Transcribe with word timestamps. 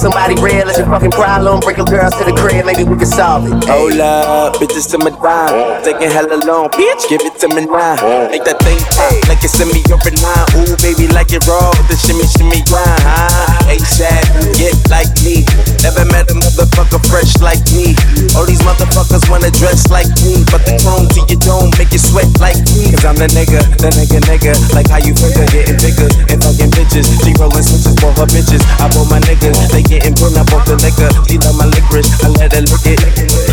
finding 0.00 0.36
somebody 0.36 0.54
real 0.54 0.68
is 0.68 0.78
your 0.78 0.86
fucking 0.86 1.10
problem. 1.10 1.60
Bring 1.60 1.76
your 1.76 1.86
girls 1.86 2.14
to 2.16 2.24
the 2.24 2.32
crib, 2.32 2.64
maybe 2.64 2.84
we 2.84 2.96
can 2.96 3.06
solve 3.06 3.46
it. 3.46 3.64
Hold 3.68 4.00
up, 4.00 4.56
bitches 4.56 4.88
to 4.92 4.98
my 4.98 5.10
dime. 5.10 5.82
Taking 5.84 6.10
hella 6.10 6.40
long, 6.44 6.68
bitch, 6.70 7.08
give 7.08 7.20
it 7.22 7.36
to 7.40 7.48
me 7.48 7.66
now. 7.66 8.28
Make 8.30 8.44
that 8.44 8.60
thing 8.60 8.78
pop 8.96 9.12
like 9.28 9.42
it's 9.44 9.58
in 9.60 9.68
me 9.68 9.82
over 9.92 10.12
nine. 10.12 10.46
Ooh, 10.56 10.76
baby, 10.80 11.08
like 11.12 11.32
it 11.32 11.44
raw 11.46 11.70
with 11.76 11.88
the 11.88 11.96
shimmy, 11.96 12.24
shimmy 12.36 12.60
grind. 12.68 13.00
Huh? 13.04 13.68
ASAP, 13.68 14.24
get 14.56 14.76
like 14.90 15.10
me. 15.24 15.44
Never 15.80 16.04
met 16.08 16.28
a 16.30 16.36
motherfucker 16.36 17.00
fresh 17.08 17.38
like 17.40 17.62
me. 17.72 17.96
All 18.36 18.44
these 18.44 18.62
motherfuckers 18.64 19.28
wanna 19.28 19.50
dress 19.52 19.88
like 19.88 20.10
me. 20.24 20.44
But 20.52 20.64
the 20.66 20.76
chrome 20.80 21.08
to 21.16 21.20
your 21.28 21.40
dome 21.40 21.72
make 21.78 21.92
you 21.92 22.02
sweat 22.02 22.28
like 22.40 22.58
me. 22.76 22.92
Cause 22.92 23.04
I'm 23.04 23.16
the 23.16 23.28
nigga, 23.32 23.60
the 23.80 23.90
nigga, 23.96 24.20
nigga. 24.28 24.52
Like 24.74 24.88
how 24.88 25.00
you 25.00 25.16
figure, 25.16 25.46
getting 25.48 25.78
bigger 25.80 26.08
and 26.28 26.38
fucking 26.40 26.59
bitches. 26.70 27.10
She 27.24 27.34
rolling 27.38 27.64
switches 27.64 27.96
for 27.98 28.12
her 28.14 28.28
bitches. 28.30 28.62
I 28.78 28.86
bought 28.92 29.10
my 29.10 29.20
niggas, 29.26 29.70
they 29.72 29.82
getting 29.82 30.14
put 30.14 30.36
up 30.36 30.52
off 30.54 30.66
the 30.66 30.76
liquor. 30.78 31.10
She 31.26 31.38
love 31.42 31.56
my 31.58 31.66
licorice, 31.66 32.08
I 32.22 32.28
let 32.38 32.52
her 32.54 32.62
lick 32.62 32.86
it. 32.86 33.00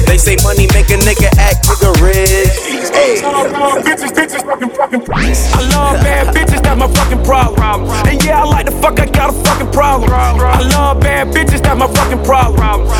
They 0.05 0.17
say 0.17 0.37
money 0.43 0.67
make 0.73 0.89
a 0.93 0.97
nigga 1.01 1.31
act 1.39 1.67
nigga 1.67 1.91
rich. 2.01 2.53
Hey. 2.91 3.21
I 3.23 3.31
love 5.71 6.01
bad 6.03 6.33
bitches, 6.35 6.61
that's 6.61 6.77
my 6.77 6.87
fucking 6.87 7.23
problem. 7.23 7.89
And 8.07 8.23
yeah, 8.23 8.41
I 8.41 8.45
like 8.45 8.65
the 8.65 8.71
fuck, 8.71 8.99
I 8.99 9.05
got 9.05 9.29
a 9.29 9.33
fucking 9.43 9.71
problem. 9.71 10.11
I 10.11 10.61
love 10.69 10.99
bad 10.99 11.27
bitches, 11.27 11.61
that's 11.61 11.77
my 11.77 11.87
fucking 11.87 12.23
problem. 12.23 12.96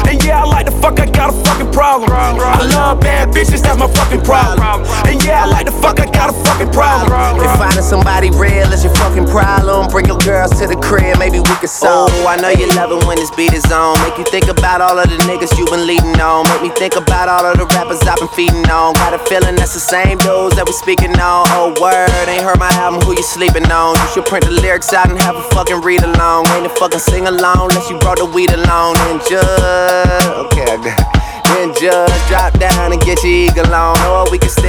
Problem. 2.08 2.48
I 2.48 2.64
love 2.74 3.00
bad 3.02 3.30
bitches, 3.30 3.62
that's 3.62 3.78
my 3.78 3.92
fucking 3.92 4.24
problem. 4.24 4.88
And 5.06 5.20
yeah, 5.24 5.44
I 5.44 5.48
like 5.52 5.68
the 5.68 5.76
fuck, 5.76 6.00
I 6.00 6.08
got 6.10 6.32
a 6.32 6.36
fucking 6.48 6.72
problem. 6.72 7.12
If 7.44 7.52
finding 7.60 7.84
somebody 7.84 8.32
real 8.32 8.72
is 8.72 8.84
your 8.84 8.96
fucking 8.96 9.28
problem, 9.28 9.92
bring 9.92 10.08
your 10.08 10.18
girls 10.24 10.56
to 10.60 10.66
the 10.66 10.80
crib, 10.80 11.20
maybe 11.20 11.40
we 11.40 11.56
can 11.60 11.68
solve. 11.68 12.10
Oh, 12.24 12.28
I 12.28 12.40
know 12.40 12.50
you 12.50 12.68
love 12.74 12.90
it 12.96 13.04
when 13.06 13.18
this 13.20 13.30
beat 13.36 13.54
is 13.54 13.68
on. 13.72 14.00
Make 14.08 14.18
you 14.18 14.26
think 14.32 14.48
about 14.48 14.80
all 14.82 14.98
of 14.98 15.10
the 15.10 15.20
niggas 15.28 15.58
you 15.60 15.68
been 15.68 15.86
leading 15.86 16.16
on. 16.24 16.48
Make 16.56 16.64
me 16.64 16.72
think 16.80 16.96
about 16.96 17.28
all 17.28 17.46
of 17.46 17.60
the 17.60 17.68
rappers 17.76 18.00
I've 18.08 18.18
been 18.18 18.32
feeding 18.32 18.66
on. 18.72 18.94
Got 18.96 19.14
a 19.14 19.20
feeling 19.28 19.56
that's 19.56 19.74
the 19.76 19.84
same 19.84 20.18
dudes 20.24 20.56
that 20.56 20.66
we 20.66 20.74
speaking 20.74 21.14
on. 21.20 21.44
Oh, 21.52 21.76
word, 21.78 22.10
ain't 22.32 22.44
heard 22.44 22.60
my 22.60 22.72
album, 22.80 23.02
who 23.04 23.12
you 23.12 23.24
sleeping 23.24 23.68
on? 23.72 24.00
You 24.00 24.08
should 24.14 24.26
print 24.26 24.46
the 24.46 24.56
lyrics 24.56 24.94
out 24.94 25.10
and 25.10 25.20
have 25.22 25.36
a 25.36 25.44
fucking 25.52 25.82
read 25.82 26.04
along. 26.04 26.48
Ain't 26.56 26.66
a 26.66 26.74
fucking 26.80 27.04
sing 27.04 27.28
along 27.28 27.70
unless 27.70 27.90
you 27.90 28.00
brought 28.00 28.18
the 28.18 28.26
weed 28.26 28.52
along. 28.54 28.96
And 29.12 29.20
just, 29.28 30.37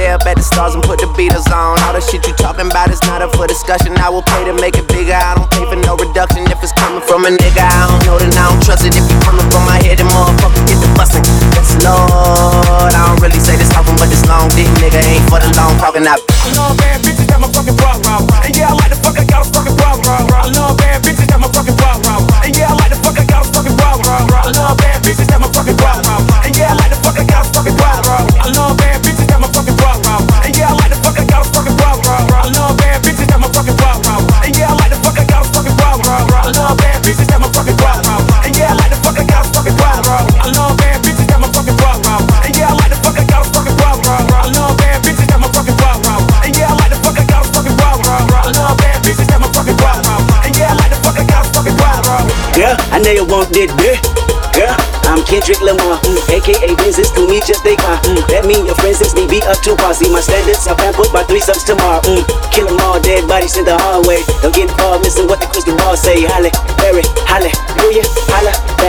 up 0.09 0.25
at 0.25 0.37
the 0.37 0.43
stars 0.43 0.73
and 0.73 0.83
put 0.83 0.99
the 0.99 1.09
Beatles 1.13 1.45
on. 1.53 1.77
All 1.85 1.93
the 1.93 2.01
shit 2.01 2.25
you 2.25 2.33
talking 2.33 2.65
about 2.65 2.89
is 2.89 3.01
not 3.05 3.21
up 3.21 3.35
for 3.35 3.45
discussion. 3.45 3.93
I 3.97 4.09
will 4.09 4.25
pay 4.25 4.43
to 4.45 4.53
make 4.57 4.75
it 4.77 4.87
bigger. 4.89 5.13
I 5.13 5.37
don't 5.37 5.49
pay 5.49 5.65
for 5.69 5.77
no 5.77 5.95
reduction 5.95 6.49
if 6.49 6.57
it's 6.65 6.73
coming 6.73 7.01
from 7.05 7.25
a 7.25 7.31
nigga. 7.31 7.61
I 7.61 7.87
don't 7.87 8.01
know 8.05 8.17
then 8.17 8.33
I 8.33 8.49
don't 8.49 8.61
trust 8.65 8.85
it. 8.85 8.97
If 8.97 9.05
you 9.05 9.17
coming 9.21 9.45
from 9.53 9.63
my 9.69 9.77
head, 9.85 10.01
then 10.01 10.09
motherfucker 10.09 10.65
get 10.65 10.81
the 10.81 10.89
bustin'. 10.97 11.23
Yes, 11.53 11.77
Lord. 11.85 12.93
I 12.93 13.01
don't 13.07 13.21
really 13.21 13.39
say 13.39 13.55
this 13.55 13.69
often, 13.77 13.95
but 14.01 14.09
this 14.09 14.25
long 14.25 14.49
dick 14.57 14.69
nigga 14.81 14.99
ain't 15.05 15.25
for 15.29 15.37
the 15.37 15.49
long 15.53 15.77
talking. 15.77 16.05
I 16.05 16.17
I 52.99 53.01
know 53.01 53.15
you 53.15 53.23
want 53.31 53.47
that 53.55 53.71
dick. 53.79 53.95
Yeah, 54.59 54.75
I'm 55.07 55.23
Kendrick 55.23 55.63
Lamar, 55.63 56.03
mm, 56.03 56.19
aka 56.35 56.75
Business 56.83 57.07
to 57.15 57.23
me 57.31 57.39
just 57.47 57.63
they 57.63 57.79
car. 57.79 57.95
Mm, 58.03 58.27
that 58.27 58.43
mean 58.43 58.67
your 58.67 58.75
friends 58.75 58.99
is 58.99 59.15
me 59.15 59.23
be 59.23 59.39
up 59.47 59.55
to. 59.63 59.71
See 59.95 60.11
my 60.11 60.19
standards, 60.19 60.67
I'll 60.67 60.75
put 60.91 61.07
by 61.15 61.23
three 61.23 61.39
subs 61.39 61.63
tomorrow. 61.63 62.03
Mm, 62.03 62.27
kill 62.51 62.67
'em 62.67 62.75
all, 62.83 62.99
dead 62.99 63.23
bodies 63.23 63.55
in 63.55 63.63
the 63.63 63.79
hallway. 63.79 64.19
Don't 64.43 64.51
get 64.51 64.67
involved, 64.67 65.07
missing 65.07 65.31
what 65.31 65.39
the 65.39 65.47
crystal 65.47 65.79
ball 65.79 65.95
say. 65.95 66.27
Halle, 66.27 66.51
Berry, 66.75 67.07
hallelujah, 67.23 68.03
holla 68.27 68.51
back, 68.75 68.88